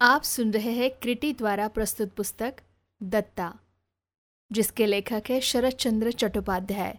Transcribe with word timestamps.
आप 0.00 0.22
सुन 0.22 0.50
रहे 0.52 0.70
हैं 0.70 0.90
क्रिटी 0.90 1.32
द्वारा 1.32 1.68
प्रस्तुत 1.68 2.12
पुस्तक 2.14 2.56
दत्ता, 3.02 3.58
जिसके 4.52 4.86
लेखक 4.86 5.22
है 5.30 5.40
शरद 5.40 5.72
चंद्र 5.72 6.10
चट्टोपाध्याय 6.12 6.98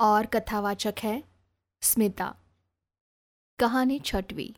और 0.00 0.26
कथावाचक 0.26 0.94
है 0.98 1.22
स्मिता। 1.82 2.34
कहानी 3.58 3.98
छठवीं। 3.98 4.50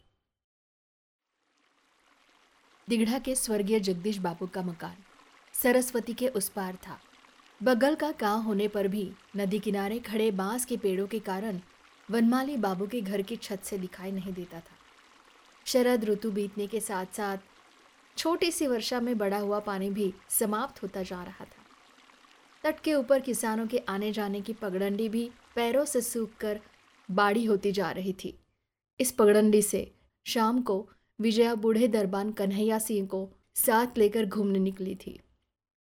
दिगड़ा 2.89 3.19
के 3.19 3.35
स्वर्गीय 3.35 3.81
जगदीश 3.81 4.17
बाबू 4.19 4.47
का 4.47 4.63
मकान 4.63 4.97
सरस्वती 5.55 6.15
के 6.15 6.29
उस 6.29 6.49
पार 6.49 6.77
था। 6.77 6.99
बगल 7.63 7.95
का 7.95 8.11
गाँव 8.11 8.43
होने 8.43 8.69
पर 8.69 8.89
भी 8.89 9.13
नदी 9.37 9.59
किनारे 9.59 9.99
खड़े 9.99 10.31
बाँस 10.31 10.65
के 10.65 10.77
पेड़ों 10.77 11.07
के 11.07 11.19
कारण 11.21 11.61
वनमाली 12.11 12.57
बाबू 12.57 12.87
के 12.87 13.01
घर 13.01 13.23
की 13.23 13.37
छत 13.37 13.63
से 13.65 13.79
दिखाई 13.79 14.13
नहीं 14.13 14.33
देता 14.33 14.61
था। 14.61 14.77
शरद 15.67 16.05
ऋतु 16.05 16.31
बीतने 16.31 16.67
के 16.67 16.81
साथ 16.81 17.07
साथ 17.15 17.39
छोटी 18.17 18.51
सी 18.51 18.67
वर्षा 18.67 19.01
में 19.01 19.19
बड़ा 19.19 19.39
हुआ 19.39 19.59
पानी 19.59 19.91
भी 19.91 20.15
समाप्त 20.29 20.83
होता 20.83 21.03
जा 21.03 21.23
रहा 21.23 21.45
था। 21.45 21.61
तट 22.65 22.81
के 22.81 22.95
ऊपर 22.95 23.21
किसानों 23.21 23.67
के 23.67 23.79
आने 23.79 24.13
जाने 24.13 24.41
की 24.41 24.53
पगडंडी 24.53 25.09
भी 25.09 25.31
पैरों 25.57 25.85
से 25.85 26.01
सूख 26.01 26.31
कर 26.41 26.61
बाड़ी 27.11 27.45
होती 27.45 27.73
जा 27.73 27.91
रही 27.91 28.13
थी। 28.13 28.39
इस 29.01 29.13
पगडंडी 29.13 29.63
से 29.63 29.93
शाम 30.27 30.63
को 30.63 30.89
विजया 31.21 31.55
बूढ़े 31.55 31.89
दरबान 31.89 32.33
कन्हैया 32.33 32.79
सिंह 32.79 33.07
को 33.07 33.31
साथ 33.55 33.99
लेकर 33.99 34.27
घूमने 34.27 34.59
निकली 34.59 34.95
थी। 34.95 35.21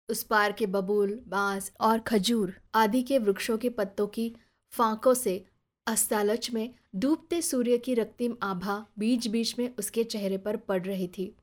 उस 0.08 0.22
पार 0.22 0.52
के 0.52 0.66
बबूल, 0.66 1.20
बाँस 1.28 1.72
और 1.80 1.98
खजूर 1.98 2.54
आदि 2.74 3.02
के 3.02 3.18
वृक्षों 3.18 3.58
के 3.58 3.68
पत्तों 3.68 4.06
की 4.06 4.36
फांकों 4.70 5.14
से 5.14 5.44
अस्तालच 5.86 6.50
में 6.50 6.74
डूबते 6.96 7.42
सूर्य 7.42 7.78
की 7.78 7.94
रक्तिम 7.94 8.36
आभा 8.42 8.86
बीच 8.98 9.26
बीच 9.26 9.58
में 9.58 9.74
उसके 9.78 10.04
चेहरे 10.04 10.38
पर 10.38 10.56
पड़ 10.56 10.82
रही 10.82 11.08
थी। 11.08 11.36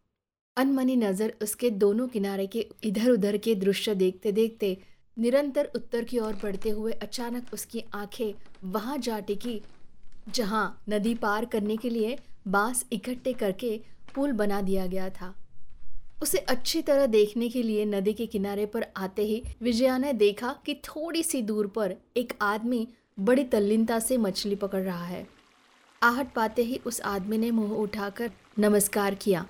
अनमनी 0.57 0.95
नज़र 0.95 1.34
उसके 1.41 1.70
दोनों 1.71 2.07
किनारे 2.07 2.45
के 2.47 2.65
इधर 2.84 3.09
उधर 3.09 3.38
के 3.38 3.53
दृश्य 3.55 3.93
देखते 3.95 4.32
देखते 4.32 4.77
निरंतर 5.18 5.70
उत्तर 5.76 6.04
की 6.04 6.20
ओर 6.20 6.34
बढ़ते 6.43 6.70
हुए 6.70 6.91
अचानक 6.93 7.54
उसकी 7.54 7.84
आँखें 7.93 8.34
वहाँ 8.71 8.98
जा 8.98 9.20
टिकी, 9.20 9.62
जहाँ 10.29 10.82
नदी 10.90 11.13
पार 11.15 11.45
करने 11.45 11.77
के 11.77 11.90
लिए 11.90 12.17
बाँस 12.48 12.85
इकट्ठे 12.91 13.34
करके 13.34 13.79
पुल 14.15 14.32
बना 14.32 14.62
दिया 14.62 14.85
गया 14.85 15.09
था। 15.09 15.34
उसे 16.21 16.37
अच्छी 16.37 16.82
तरह 16.82 17.05
देखने 17.05 17.49
के 17.49 17.62
लिए 17.63 17.85
नदी 17.85 18.13
के 18.13 18.26
किनारे 18.26 18.65
पर 18.65 18.85
आते 18.98 19.21
ही 19.21 19.41
विजया 19.62 19.98
ने 19.98 20.13
देखा 20.13 20.55
कि 20.65 20.73
थोड़ी 20.85 21.23
सी 21.23 21.41
दूर 21.41 21.67
पर 21.67 21.95
एक 22.17 22.34
आदमी 22.41 22.87
बड़ी 23.20 23.43
तल्लीनता 23.43 23.99
से 23.99 24.17
मछली 24.17 24.55
पकड़ 24.55 24.82
रहा 24.82 25.05
है। 25.05 25.26
आहट 26.01 26.34
पाते 26.34 26.63
ही 26.63 26.79
उस 26.85 27.01
आदमी 27.01 27.37
ने 27.37 27.51
मुँह 27.51 27.76
उठाकर 27.76 28.32
नमस्कार 28.60 29.15
किया। 29.15 29.45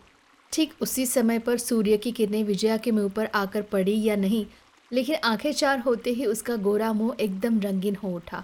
ठीक 0.54 0.74
उसी 0.82 1.06
समय 1.06 1.40
पर 1.40 1.58
सूर्य 1.58 1.98
की 1.98 2.12
किरणें 2.12 2.44
विजया 2.44 2.78
के 2.78 2.92
मुँह 2.92 3.10
पर 3.10 3.26
आकर 3.26 3.62
पड़ी 3.62 4.02
या 4.04 4.16
नहीं, 4.16 4.46
लेकिन 4.92 5.16
आँखें 5.24 5.52
चार 5.52 5.80
होते 5.80 6.10
ही 6.10 6.26
उसका 6.26 6.56
गोरा 6.58 6.92
मुँह 6.94 7.16
एकदम 7.20 7.60
रंगीन 7.60 7.96
हो 7.96 8.14
उठा। 8.16 8.44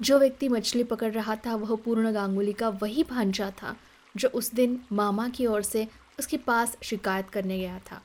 जो 0.00 0.18
व्यक्ति 0.18 0.48
मछली 0.48 0.84
पकड़ 0.84 1.12
रहा 1.12 1.36
था, 1.36 1.54
वह 1.54 1.74
पूर्ण 1.76 2.12
गांगुली 2.12 2.52
का 2.52 2.68
वही 2.72 3.02
भांजा 3.02 3.50
था, 3.52 3.76
जो 4.14 4.28
उस 4.28 4.52
दिन 4.54 4.80
मामा 4.92 5.28
की 5.28 5.46
ओर 5.46 5.62
से 5.62 5.86
उसके 6.18 6.36
पास 6.36 6.76
शिकायत 6.82 7.30
करने 7.30 7.58
गया 7.58 7.78
था। 7.90 8.02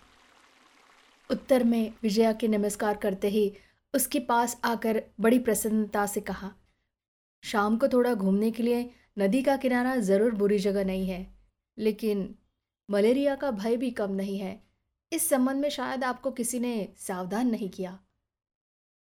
उत्तर 1.30 1.64
में 1.64 1.94
विजया 2.04 2.32
के 2.34 2.48
नमस्कार 2.48 2.98
करते 2.98 3.30
ही 3.30 3.52
उसके 3.94 4.20
पास 4.20 4.60
आकर 4.66 5.02
बड़ी 5.20 5.40
प्रसन्नता 5.40 6.06
से 6.06 6.22
कहा, 6.22 6.52
शाम 7.44 7.78
को 7.78 7.88
थोड़ा 7.88 8.14
घूमने 8.14 8.52
के 8.52 8.64
लिए 8.64 8.90
नदी 9.20 9.42
का 9.42 9.56
किनारा 9.58 9.96
ज़रूर 9.98 10.36
बुरी 10.36 10.60
जगह 10.60 10.86
नहीं 10.86 11.08
है, 11.08 11.26
लेकिन 11.78 12.28
मलेरिया 12.90 13.36
का 13.36 13.52
भय 13.52 13.78
भी 13.78 13.92
कम 13.92 14.12
नहीं 14.12 14.38
है। 14.40 14.60
इस 15.12 15.28
संबंध 15.30 15.62
में 15.62 15.70
शायद 15.70 16.04
आपको 16.04 16.32
किसी 16.32 16.60
ने 16.60 16.88
सावधान 16.98 17.50
नहीं 17.50 17.70
किया। 17.70 17.98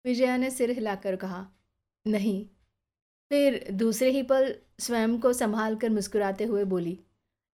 विजया 0.05 0.37
ने 0.37 0.49
सिर 0.51 0.71
हिलाकर 0.71 1.15
कहा, 1.15 1.45
नहीं। 2.05 2.45
फिर 3.31 3.65
दूसरे 3.71 4.09
ही 4.09 4.21
पल 4.23 4.53
स्वयं 4.79 5.17
को 5.19 5.33
संभाल 5.33 5.75
कर 5.75 5.89
मुस्कुराते 5.89 6.43
हुए 6.43 6.63
बोली, 6.63 6.97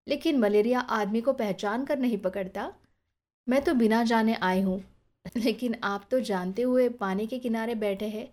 लेकिन 0.07 0.39
मलेरिया 0.39 0.79
आदमी 0.79 1.21
को 1.21 1.33
पहचान 1.33 1.85
कर 1.85 1.99
नहीं 1.99 2.17
पकड़ता। 2.17 2.71
मैं 3.47 3.61
तो 3.63 3.73
बिना 3.73 4.03
जाने 4.03 4.35
आई 4.35 4.61
हूँ, 4.61 4.83
लेकिन 5.37 5.75
आप 5.83 6.07
तो 6.11 6.19
जानते 6.19 6.61
हुए 6.61 6.87
पानी 6.89 7.27
के 7.27 7.39
किनारे 7.39 7.75
बैठे 7.75 8.07
हैं। 8.07 8.27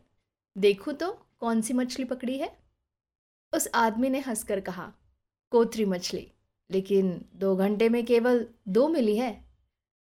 देखूँ 0.56 0.94
तो 0.94 1.11
कौन 1.41 1.61
सी 1.61 1.75
मछली 1.75 2.05
पकड़ी 2.05 2.38
है? 2.38 2.50
उस 3.53 3.69
आदमी 3.75 4.09
ने 4.09 4.21
हंसकर 4.21 4.61
कहा, 4.61 4.93
कोतरी 5.53 5.84
मछली। 5.84 6.31
लेकिन 6.70 7.25
दो 7.34 7.56
घंटे 7.56 7.88
में 7.88 8.04
केवल 8.06 8.48
दो 8.69 8.88
मिली 8.88 9.16
है। 9.16 9.44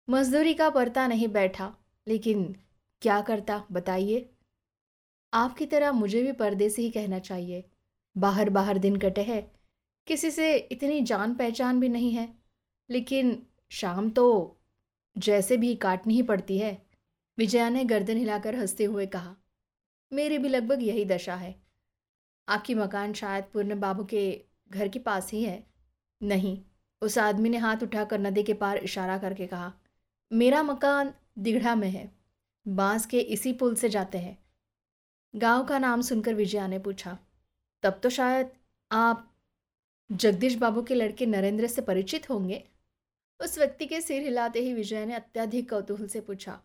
मजदूरी 0.09 0.53
का 0.53 0.69
परता 0.69 1.07
नहीं 1.07 1.27
बैठा, 1.27 1.75
लेकिन 2.07 2.55
क्या 3.01 3.21
करता 3.21 3.65
बताइए। 3.71 4.29
आपकी 5.33 5.65
तरह 5.65 5.91
मुझे 5.91 6.23
भी 6.23 6.31
पर्दे 6.31 6.69
से 6.69 6.81
ही 6.81 6.91
कहना 6.91 7.19
चाहिए। 7.19 7.63
बाहर 8.17 8.49
बाहर 8.49 8.77
दिन 8.77 8.95
कटे 8.95 9.21
हैं, 9.21 9.51
किसी 10.07 10.31
से 10.31 10.57
इतनी 10.57 11.01
जान 11.01 11.35
पहचान 11.35 11.79
भी 11.79 11.89
नहीं 11.89 12.11
है। 12.11 12.33
लेकिन 12.89 13.47
शाम 13.69 14.09
तो 14.09 14.57
जैसे 15.17 15.57
भी 15.57 15.75
काटनी 15.75 16.13
ही 16.13 16.21
पड़ती 16.21 16.57
है, 16.57 16.85
विजया 17.37 17.69
ने 17.69 17.85
गर्दन 17.85 18.17
हिलाकर 18.17 18.55
हँसते 18.55 18.83
हुए 18.83 19.05
कहा। 19.05 19.35
मेरी 20.13 20.37
भी 20.37 20.49
लगभग 20.49 20.83
यही 20.83 21.05
दशा 21.05 21.35
है। 21.35 21.55
आपकी 22.49 22.75
मकान 22.75 23.13
शायद 23.13 23.43
पूर्ण 23.43 23.79
बाबू 23.79 24.03
के 24.03 24.45
घर 24.71 24.87
के 24.87 24.99
पास 24.99 25.31
ही 25.31 25.43
है। 25.43 25.70
नहीं, 26.21 26.57
उस 27.01 27.17
आदमी 27.17 27.49
ने 27.49 27.57
हाथ 27.57 27.83
उठाकर 27.83 28.19
नदी 28.19 28.43
के 28.43 28.53
पार 28.53 28.77
इशारा 28.77 29.17
करके 29.17 29.47
कहा, 29.47 29.71
मेरा 30.31 30.63
मकान 30.63 31.13
दिगड़ा 31.39 31.75
में 31.75 31.89
है, 31.89 32.11
बाँस 32.65 33.05
के 33.05 33.19
इसी 33.19 33.53
पुल 33.53 33.75
से 33.75 33.89
जाते 33.89 34.17
हैं। 34.17 34.37
गाँव 35.33 35.63
का 35.65 35.79
नाम 35.79 36.01
सुनकर 36.01 36.33
विजया 36.33 36.67
ने 36.67 36.79
पूछा, 36.79 37.17
तब 37.83 37.99
तो 38.03 38.09
शायद 38.09 38.51
आप 38.91 39.27
जगदीश 40.09 40.55
बाबू 40.55 40.81
के 40.81 40.95
लड़के 40.95 41.25
नरेंद्र 41.25 41.67
से 41.67 41.81
परिचित 41.81 42.29
होंगे? 42.29 42.63
उस 43.39 43.57
व्यक्ति 43.57 43.85
के 43.85 44.01
सिर 44.01 44.21
हिलाते 44.21 44.59
ही 44.59 44.73
विजय 44.73 45.05
ने 45.05 45.13
अत्यधिक 45.13 45.69
कौतूहल 45.69 46.07
से 46.07 46.21
पूछा, 46.21 46.59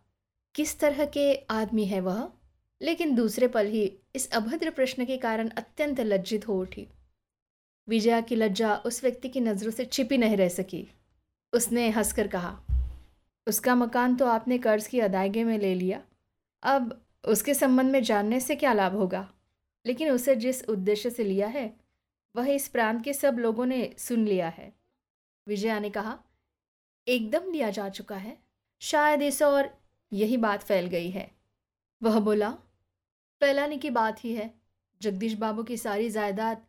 किस 0.55 0.79
तरह 0.79 1.05
के 1.05 1.33
आदमी 1.35 1.85
है 1.85 1.99
वह? 1.99 2.27
लेकिन 2.81 3.15
दूसरे 3.15 3.47
पल 3.47 3.67
ही 3.67 3.83
इस 4.15 4.29
अभद्र 4.31 4.69
प्रश्न 4.69 5.05
के 5.05 5.17
कारण 5.17 5.49
अत्यंत 5.49 5.99
लज्जित 5.99 6.47
हो 6.47 6.59
उठी। 6.61 6.87
विजया 7.89 8.21
की 8.21 8.35
लज्जा 8.35 8.75
उस 8.75 9.03
व्यक्ति 9.03 9.29
की 9.29 9.39
नज़रों 9.39 9.71
से 9.71 9.85
छिपी 9.85 10.17
नहीं 10.17 10.37
रह 10.37 10.49
सकी। 10.49 10.87
उसने 11.53 11.89
हंसकर 11.89 12.27
कहा, 12.27 12.61
उसका 13.47 13.75
मकान 13.75 14.15
तो 14.15 14.25
आपने 14.25 14.57
कर्ज 14.57 14.87
की 14.87 14.99
अदायगी 14.99 15.43
में 15.43 15.59
ले 15.59 15.75
लिया। 15.75 16.01
अब 16.63 17.05
उसके 17.27 17.53
संबंध 17.53 17.91
में 17.91 18.03
जानने 18.03 18.39
से 18.39 18.55
क्या 18.55 18.73
लाभ 18.73 18.95
होगा? 18.95 19.33
लेकिन 19.85 20.09
उसे 20.09 20.35
जिस 20.35 20.63
उद्देश्य 20.63 21.09
से 21.09 21.23
लिया 21.23 21.47
है, 21.47 21.79
वह 22.35 22.47
इस 22.49 22.67
प्रांत 22.67 23.03
के 23.03 23.13
सब 23.13 23.39
लोगों 23.39 23.65
ने 23.65 23.95
सुन 23.97 24.25
लिया 24.25 24.49
है। 24.49 24.73
विजया 25.47 25.79
ने 25.79 25.89
कहा, 25.89 26.19
एकदम 27.07 27.51
लिया 27.51 27.69
जा 27.69 27.89
चुका 27.89 28.15
है। 28.15 28.37
शायद 28.81 29.21
इस 29.21 29.41
और 29.41 29.77
यही 30.13 30.37
बात 30.37 30.63
फैल 30.63 30.87
गई 30.87 31.09
है। 31.09 31.31
वह 32.03 32.19
बोला, 32.19 32.51
फैलाने 33.39 33.77
की 33.77 33.89
बात 33.89 34.25
ही 34.25 34.33
है। 34.33 34.53
जगदीश 35.01 35.33
बाबू 35.33 35.63
की 35.63 35.77
सारी 35.77 36.09
जायदाद 36.09 36.61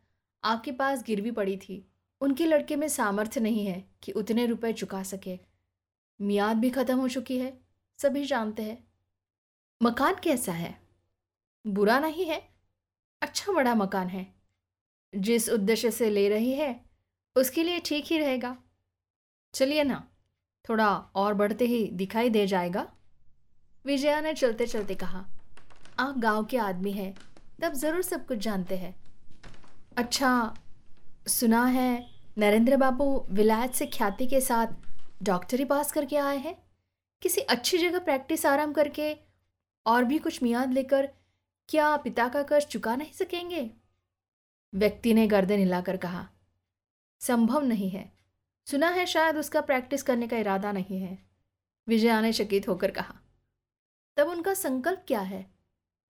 आपके 0.43 0.71
पास 0.71 1.03
गिरवी 1.03 1.31
पड़ी 1.31 1.57
थी। 1.57 1.85
उनके 2.21 2.45
लड़के 2.45 2.75
में 2.75 2.87
सामर्थ्य 2.87 3.39
नहीं 3.39 3.65
है 3.65 3.83
कि 4.03 4.11
उतने 4.11 4.45
रुपए 4.45 4.73
चुका 4.73 5.03
सके। 5.03 5.39
मियाद 6.19 6.57
भी 6.57 6.69
ख़त्म 6.69 6.97
हो 6.99 7.07
चुकी 7.07 7.37
है, 7.37 7.57
सभी 7.99 8.25
जानते 8.25 8.63
हैं। 8.63 8.87
मकान 9.81 10.15
कैसा 10.23 10.51
है? 10.51 10.77
बुरा 11.65 11.99
नहीं 11.99 12.25
है? 12.25 12.41
अच्छा 13.21 13.51
बड़ा 13.51 13.75
मकान 13.75 14.07
है। 14.07 14.25
जिस 15.13 15.49
उद्देश्य 15.49 15.91
से 15.91 16.09
ले 16.09 16.29
रही 16.29 16.53
है, 16.53 16.85
उसके 17.35 17.63
लिए 17.63 17.79
ठीक 17.79 18.05
ही 18.05 18.17
रहेगा। 18.17 18.57
चलिए 19.53 19.83
ना, 19.83 20.07
थोड़ा 20.69 20.89
और 21.15 21.33
बढ़ते 21.33 21.65
ही 21.65 21.87
दिखाई 21.87 22.29
दे 22.29 22.47
जाएगा। 22.47 22.87
विजया 23.85 24.21
ने 24.21 24.33
चलते 24.33 24.65
चलते 24.67 24.95
कहा, 24.95 25.25
आप 25.99 26.17
गाँव 26.17 26.45
के 26.45 26.57
आदमी 26.57 26.91
हैं, 26.91 27.13
तब 27.61 27.73
ज़रूर 27.73 28.01
सब 28.01 28.25
कुछ 28.27 28.37
जानते 28.37 28.77
हैं। 28.77 28.95
अच्छा 29.97 30.55
सुना 31.27 31.65
है 31.65 32.09
नरेंद्र 32.37 32.77
बाबू 32.77 33.05
विलायत 33.31 33.71
से 33.71 33.85
ख्याति 33.85 34.27
के 34.27 34.41
साथ 34.41 34.67
डॉक्टरी 35.23 35.65
पास 35.65 35.91
करके 35.91 36.17
आए 36.17 36.37
हैं? 36.37 36.55
किसी 37.21 37.41
अच्छी 37.41 37.77
जगह 37.77 37.99
प्रैक्टिस 37.99 38.45
आराम 38.45 38.73
करके 38.73 39.15
और 39.85 40.03
भी 40.03 40.17
कुछ 40.17 40.43
मियाद 40.43 40.73
लेकर 40.73 41.09
क्या 41.69 41.95
पिता 41.97 42.27
का 42.27 42.43
कर्ज 42.43 42.65
चुका 42.65 42.95
नहीं 42.95 43.11
सकेंगे? 43.11 43.69
व्यक्ति 44.73 45.13
ने 45.13 45.27
गर्दन 45.27 45.59
हिलाकर 45.59 45.97
कहा, 45.97 46.27
संभव 47.19 47.63
नहीं 47.63 47.89
है। 47.89 48.11
सुना 48.67 48.89
है 48.89 49.05
शायद 49.05 49.37
उसका 49.37 49.61
प्रैक्टिस 49.61 50.03
करने 50.03 50.27
का 50.27 50.37
इरादा 50.37 50.71
नहीं 50.71 51.01
है। 51.01 51.17
विजया 51.87 52.21
ने 52.21 52.33
चकित 52.33 52.67
होकर 52.67 52.91
कहा, 52.91 53.15
तब 54.17 54.27
उनका 54.27 54.53
संकल्प 54.53 55.03
क्या 55.07 55.21
है? 55.21 55.45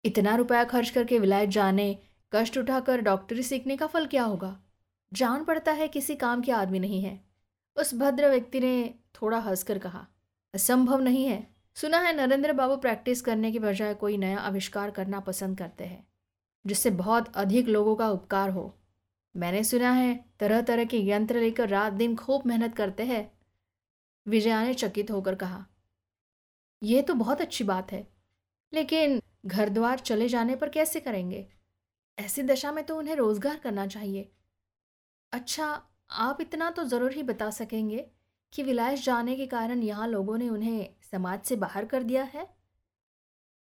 इतना 0.05 0.35
रुपया 0.37 0.65
खर्च 0.65 0.91
करके 0.91 1.19
विलायत 1.19 1.51
जाने 1.51 1.99
कष्ट 2.33 2.59
उठाकर 2.59 3.01
डॉक्टरी 3.01 3.43
सीखने 3.43 3.77
का 3.77 3.87
फल 3.87 4.07
क्या 4.07 4.25
होगा? 4.25 4.57
जान 5.13 5.45
पड़ता 5.45 5.73
है 5.73 5.89
किसी 5.89 6.15
काम 6.17 6.43
के 6.43 6.53
आदमी 6.53 6.79
नहीं 6.79 7.03
है। 7.03 7.21
उस 7.77 7.95
भद्र 7.95 8.29
व्यक्ति 8.31 8.61
ने 8.61 8.95
थोड़ा 9.15 9.39
हंसकर 9.39 9.79
कहा, 9.79 10.07
असंभव 10.55 11.01
नहीं 11.01 11.25
है। 11.27 11.47
सुना 11.77 11.99
है 11.99 12.15
नरेंद्र 12.17 12.53
बाबू 12.53 12.77
प्रैक्टिस 12.77 13.21
करने 13.21 13.51
के 13.53 13.59
बजाय 13.59 13.95
कोई 13.95 14.17
नया 14.17 14.39
आविष्कार 14.39 14.91
करना 14.91 15.21
पसंद 15.21 15.59
करते 15.59 15.85
हैं, 15.85 16.07
जिससे 16.65 16.91
बहुत 16.93 17.33
अधिक 17.37 17.69
लोगों 17.69 17.95
का 17.97 18.09
उपकार 18.11 18.51
हो। 18.51 18.75
मैंने 19.35 19.63
सुना 19.65 19.91
है 19.91 20.15
तरह 20.41 20.61
तरह 20.61 20.85
के 20.85 21.01
यंत्र 21.01 21.41
लेकर 21.41 21.69
रात 21.69 21.93
दिन 21.93 22.17
खूब 22.17 22.47
मेहनत 22.47 22.75
करते 22.77 23.03
हैं। 23.03 23.31
विजया 24.27 24.63
ने 24.65 24.75
चकित 24.75 25.11
होकर 25.11 25.35
कहा 25.35 25.65
यह 26.83 27.03
तो 27.03 27.15
बहुत 27.15 27.41
अच्छी 27.41 27.65
बात 27.65 27.93
है, 27.93 28.07
लेकिन 28.73 29.21
घर 29.47 29.69
द्वार 29.69 29.99
चले 29.99 30.29
जाने 30.29 30.57
पर 30.57 30.69
कैसे 30.69 31.01
करेंगे? 31.01 31.47
ऐसी 32.19 32.43
दशा 32.43 32.73
में 32.73 32.85
तो 32.85 32.97
उन्हें 32.99 33.15
रोज़गार 33.17 33.57
करना 33.57 33.87
चाहिए। 33.87 34.31
अच्छा 35.33 35.67
आप 36.11 36.41
इतना 36.41 36.71
तो 36.71 36.85
ज़रूर 36.85 37.13
ही 37.13 37.23
बता 37.23 37.51
सकेंगे 37.51 38.05
कि 38.53 38.63
विलायस 38.63 39.05
जाने 39.05 39.37
के 39.37 39.47
कारण 39.47 39.83
यहाँ 39.83 40.09
लोगों 40.09 40.37
ने 40.39 40.49
उन्हें 40.49 40.89
समाज 41.13 41.41
से 41.41 41.57
बाहर 41.57 41.85
कर 41.85 42.03
दिया 42.03 42.23
है? 42.25 42.47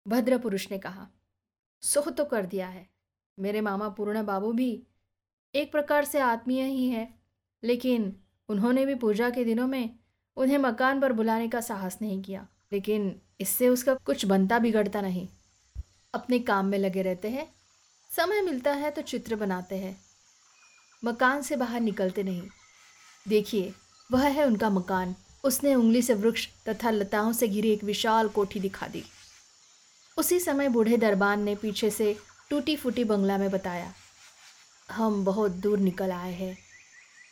भद्र 0.06 0.38
पुरुष 0.38 0.70
ने 0.70 0.78
कहा 0.78 1.08
सो 1.82 2.00
तो 2.02 2.24
कर 2.24 2.46
दिया 2.46 2.68
है। 2.68 2.88
मेरे 3.38 3.60
मामा 3.60 3.88
पूर्ण 3.88 4.22
बाबू 4.22 4.52
भी 4.52 4.70
एक 5.54 5.70
प्रकार 5.72 6.04
से 6.04 6.18
आत्मीय 6.20 6.62
ही 6.64 6.88
हैं, 6.88 7.18
लेकिन 7.62 8.14
उन्होंने 8.48 8.86
भी 8.86 8.94
पूजा 8.94 9.28
के 9.30 9.44
दिनों 9.44 9.66
में 9.66 9.98
उन्हें 10.36 10.58
मकान 10.58 11.00
पर 11.00 11.12
बुलाने 11.12 11.48
का 11.48 11.60
साहस 11.60 11.98
नहीं 12.02 12.20
किया। 12.22 12.46
लेकिन 12.72 13.14
इससे 13.40 13.68
उसका 13.68 13.94
कुछ 13.96 14.24
बनता 14.26 14.58
बिगड़ता 14.58 15.00
नहीं। 15.00 15.26
अपने 16.14 16.38
काम 16.40 16.66
में 16.66 16.78
लगे 16.78 17.02
रहते 17.02 17.28
हैं 17.28 17.46
समय 18.10 18.40
मिलता 18.40 18.72
है 18.72 18.90
तो 18.90 19.02
चित्र 19.02 19.36
बनाते 19.36 19.76
हैं। 19.76 19.96
मकान 21.02 21.42
से 21.42 21.56
बाहर 21.56 21.80
निकलते 21.80 22.22
नहीं। 22.22 22.42
देखिए, 23.26 23.72
वह 24.10 24.26
है 24.28 24.44
उनका 24.44 24.70
मकान। 24.70 25.14
उसने 25.44 25.74
उंगली 25.74 26.02
से 26.02 26.14
वृक्ष 26.14 26.46
तथा 26.68 26.90
लताओं 26.90 27.32
से 27.32 27.48
घिरी 27.48 27.70
एक 27.70 27.84
विशाल 27.84 28.28
कोठी 28.28 28.60
दिखा 28.60 28.86
दी। 28.86 29.04
उसी 30.16 30.38
समय 30.40 30.68
बूढ़े 30.68 30.96
दरबान 30.96 31.42
ने 31.42 31.54
पीछे 31.54 31.90
से 31.90 32.16
टूटी 32.50 32.76
फूटी 32.76 33.04
बंगला 33.04 33.36
में 33.38 33.50
बताया, 33.50 33.92
हम 34.88 35.24
बहुत 35.24 35.52
दूर 35.52 35.78
निकल 35.78 36.12
आए 36.12 36.32
हैं। 36.32 36.56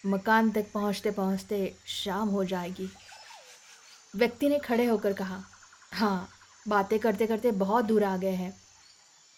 मकान 0.07 0.51
तक 0.51 0.67
पहुँचते 0.75 1.11
पहुँचते 1.11 1.75
शाम 1.87 2.29
हो 2.29 2.45
जाएगी। 2.45 2.89
व्यक्ति 4.15 4.49
ने 4.49 4.59
खड़े 4.59 4.85
होकर 4.85 5.13
कहा 5.13 5.43
हाँ 5.93 6.29
बातें 6.67 6.99
करते 6.99 7.27
करते 7.27 7.51
बहुत 7.55 7.85
दूर 7.85 8.05
आ 8.05 8.17
गए 8.17 8.35
हैं। 8.35 8.55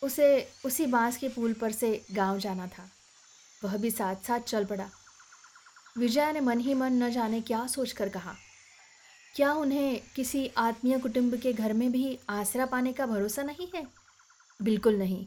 उसे, 0.02 0.48
उसी 0.64 0.86
बाँस 0.86 1.16
के 1.16 1.28
पुल 1.28 1.52
पर 1.52 1.72
से 1.72 2.04
गाँव 2.12 2.38
जाना 2.38 2.66
था। 2.68 2.88
वह 3.62 3.76
भी 3.76 3.90
साथ 3.90 4.16
साथ 4.16 4.40
चल 4.40 4.64
पड़ा। 4.64 4.88
विजया 5.98 6.30
ने 6.32 6.40
मन 6.40 6.60
ही 6.60 6.74
मन 6.74 7.02
न 7.02 7.10
जाने 7.10 7.40
क्या 7.40 7.66
सोचकर 7.66 8.08
कहा, 8.08 8.34
क्या 9.34 9.52
उन्हें 9.52 10.00
किसी 10.16 10.46
आत्मीय 10.58 10.98
कुटुंब 10.98 11.34
के 11.36 11.52
घर 11.52 11.72
में 11.72 11.90
भी 11.92 12.18
आसरा 12.30 12.66
पाने 12.66 12.92
का 12.92 13.06
भरोसा 13.06 13.42
नहीं 13.42 13.66
है? 13.74 13.86
बिल्कुल 14.60 14.98
नहीं। 14.98 15.26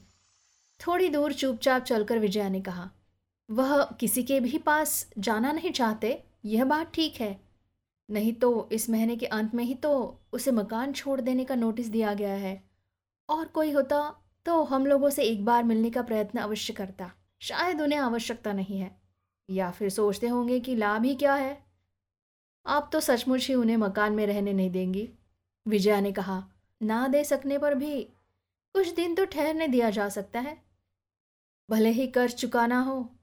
थोड़ी 0.79 1.09
दूर 1.09 1.33
चुपचाप 1.33 1.83
चलकर 1.83 2.19
विजया 2.19 2.47
ने 2.49 2.61
कहा, 2.61 2.89
वह 3.49 3.83
किसी 3.99 4.23
के 4.23 4.39
भी 4.39 4.57
पास 4.57 5.05
जाना 5.17 5.51
नहीं 5.51 5.71
चाहते, 5.71 6.23
यह 6.45 6.65
बात 6.65 6.91
ठीक 6.93 7.21
है। 7.21 7.39
नहीं 8.09 8.33
तो 8.33 8.69
इस 8.71 8.89
महीने 8.89 9.15
के 9.15 9.25
अंत 9.25 9.53
में 9.55 9.63
ही 9.63 9.75
तो 9.75 10.21
उसे 10.33 10.51
मकान 10.51 10.93
छोड़ 10.93 11.19
देने 11.21 11.45
का 11.45 11.55
नोटिस 11.55 11.87
दिया 11.87 12.13
गया 12.13 12.33
है। 12.35 12.61
और 13.29 13.45
कोई 13.45 13.71
होता 13.71 13.99
तो 14.45 14.63
हम 14.63 14.85
लोगों 14.85 15.09
से 15.09 15.23
एक 15.23 15.45
बार 15.45 15.63
मिलने 15.63 15.89
का 15.89 16.01
प्रयत्न 16.01 16.39
अवश्य 16.39 16.73
करता। 16.73 17.11
शायद 17.39 17.81
उन्हें 17.81 17.99
आवश्यकता 17.99 18.53
नहीं 18.53 18.79
है। 18.79 19.01
या 19.49 19.71
फिर 19.71 19.89
सोचते 19.89 20.27
होंगे 20.27 20.59
कि 20.59 20.75
लाभ 20.75 21.05
ही 21.05 21.15
क्या 21.15 21.35
है? 21.35 21.63
आप 22.65 22.89
तो 22.93 22.99
सचमुच 22.99 23.47
ही 23.47 23.53
उन्हें 23.53 23.77
मकान 23.77 24.13
में 24.13 24.27
रहने 24.27 24.53
नहीं 24.53 24.71
देंगी। 24.71 25.09
विजया 25.67 25.99
ने 25.99 26.11
कहा, 26.11 26.47
ना 26.83 27.07
दे 27.07 27.23
सकने 27.23 27.57
पर 27.57 27.75
भी 27.75 28.03
कुछ 28.73 28.95
दिन 28.95 29.15
तो 29.15 29.25
ठहरने 29.25 29.67
दिया 29.67 29.89
जा 29.89 30.09
सकता 30.09 30.39
है। 30.39 30.61
भले 31.69 31.89
ही 31.89 32.07
कर्ज 32.07 32.35
चुकाना 32.35 32.81
हो, 32.81 33.15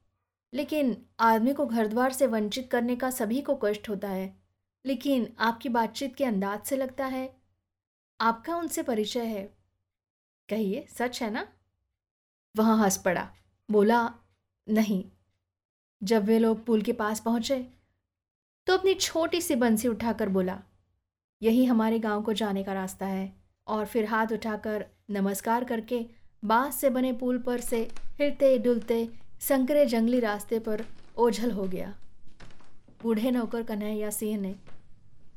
लेकिन 0.53 1.05
आदमी 1.19 1.53
को 1.53 1.65
घर 1.65 1.87
द्वार 1.87 2.13
से 2.13 2.27
वंचित 2.27 2.71
करने 2.71 2.95
का 2.95 3.09
सभी 3.09 3.41
को 3.41 3.55
कष्ट 3.55 3.89
होता 3.89 4.09
है। 4.09 4.39
लेकिन 4.85 5.35
आपकी 5.39 5.69
बातचीत 5.69 6.15
के 6.15 6.25
अंदाज 6.25 6.63
से 6.63 6.77
लगता 6.77 7.05
है। 7.05 7.37
आपका 8.21 8.55
उनसे 8.55 8.83
परिचय 8.83 9.25
है। 9.25 9.58
कहिए, 10.49 10.85
सच 10.89 11.21
है 11.21 11.29
ना? 11.31 11.47
वहाँ 12.55 12.77
हंस 12.77 12.97
पड़ा। 12.97 13.29
बोला, 13.69 14.13
नहीं। 14.67 15.03
जब 16.01 16.25
वे 16.25 16.39
लोग 16.39 16.65
पुल 16.65 16.81
के 16.81 16.93
पास 16.93 17.19
पहुँचे 17.19 17.65
तो 18.67 18.73
अपनी 18.73 18.93
छोटी 18.93 19.41
सी 19.41 19.55
बंसी 19.55 19.87
उठाकर 19.87 20.29
बोला, 20.29 20.59
यही 21.41 21.65
हमारे 21.65 21.99
गाँव 21.99 22.21
को 22.21 22.33
जाने 22.33 22.63
का 22.63 22.73
रास्ता 22.73 23.05
है। 23.05 23.33
और 23.67 23.85
फिर 23.85 24.05
हाथ 24.05 24.27
उठाकर 24.27 24.85
नमस्कार 25.09 25.63
करके 25.63 26.05
बाँस 26.45 26.75
से 26.75 26.89
बने 26.89 27.13
पुल 27.13 27.37
पर 27.37 27.59
से 27.61 27.81
हिलते 28.19 28.57
डुलते 28.57 29.07
संकरे 29.41 29.85
जंगली 29.85 30.19
रास्ते 30.19 30.59
पर 30.59 30.85
ओझल 31.17 31.51
हो 31.51 31.63
गया। 31.63 31.93
बूढ़े 33.03 33.31
नौकर 33.31 33.63
कन्हैया 33.63 34.09
सिंह 34.09 34.39
ने 34.41 34.55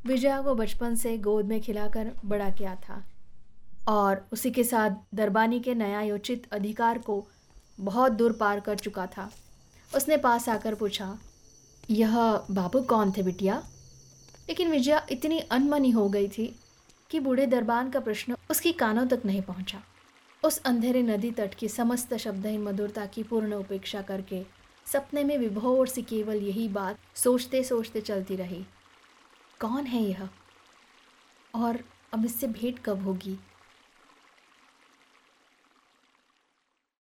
विजया 0.06 0.40
को 0.42 0.54
बचपन 0.54 0.94
से 0.94 1.16
गोद 1.18 1.46
में 1.46 1.60
खिलाकर 1.60 2.12
बड़ा 2.24 2.50
किया 2.50 2.74
था। 2.76 3.02
और 3.88 4.24
उसी 4.32 4.50
के 4.50 4.64
साथ 4.64 4.90
दरबानी 5.14 5.60
के 5.60 5.74
न्यायोचित 5.74 6.46
अधिकार 6.52 6.98
को 6.98 7.24
बहुत 7.80 8.12
दूर 8.12 8.32
पार 8.32 8.60
कर 8.60 8.78
चुका 8.78 9.06
था। 9.06 9.30
उसने 9.90 10.16
पास 10.16 10.48
आकर 10.48 10.74
पूछा, 10.74 11.16
यह 11.90 12.16
बाबू 12.50 12.80
कौन 12.82 13.12
थे 13.12 13.22
बिटिया? 13.22 13.62
लेकिन 14.48 14.70
विजया 14.70 15.06
इतनी 15.10 15.38
अनमनी 15.40 15.90
हो 15.90 16.08
गई 16.08 16.28
थी 16.28 16.54
कि 17.10 17.20
बूढ़े 17.20 17.46
दरबान 17.46 17.90
का 17.90 18.00
प्रश्न 18.00 18.36
उसकी 18.50 18.72
कानों 18.72 19.06
तक 19.06 19.22
नहीं 19.24 19.42
पहुँचा। 19.42 19.82
उस 20.42 20.58
अंधेरे 20.58 21.02
नदी 21.02 21.30
तट 21.30 21.54
की 21.54 21.68
समस्त 21.68 22.14
शब्दहीन 22.16 22.62
मधुरता 22.62 23.06
की 23.06 23.22
पूर्ण 23.22 23.54
उपेक्षा 23.54 24.02
करके 24.02 24.42
सपने 24.86 25.24
में 25.24 25.36
विभोर 25.38 25.88
सी 25.88 26.02
केवल 26.02 26.36
यही 26.36 26.68
बात 26.68 26.98
सोचते 27.16 27.62
सोचते 27.64 28.00
चलती 28.00 28.36
रही, 28.36 28.64
कौन 29.60 29.86
है 29.86 30.02
यह? 30.02 30.28
और 31.54 31.78
अब 32.14 32.24
इससे 32.24 32.46
भेंट 32.48 32.78
कब 32.78 33.04
होगी? 33.04 33.38